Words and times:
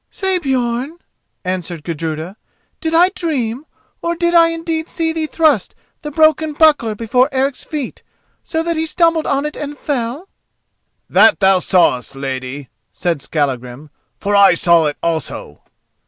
"Say, 0.09 0.39
Björn," 0.39 0.93
answered 1.45 1.83
Gudruda, 1.83 2.35
"did 2.79 2.95
I 2.95 3.09
dream, 3.09 3.67
or 4.01 4.15
did 4.15 4.33
I 4.33 4.47
indeed 4.47 4.89
see 4.89 5.13
thee 5.13 5.27
thrust 5.27 5.75
the 6.01 6.09
broken 6.09 6.53
buckler 6.53 6.95
before 6.95 7.29
Eric's 7.31 7.63
feet, 7.63 8.01
so 8.41 8.63
that 8.63 8.77
he 8.77 8.87
stumbled 8.87 9.27
on 9.27 9.45
it 9.45 9.55
and 9.55 9.77
fell?" 9.77 10.27
"That 11.07 11.39
thou 11.39 11.59
sawest, 11.59 12.15
lady," 12.15 12.69
said 12.91 13.21
Skallagrim; 13.21 13.91
"for 14.19 14.35
I 14.35 14.55
saw 14.55 14.87
it 14.87 14.97
also." 15.03 15.61